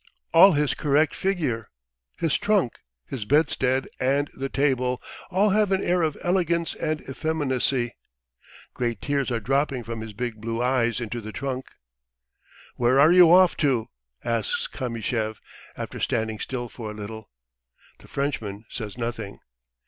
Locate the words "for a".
16.67-16.95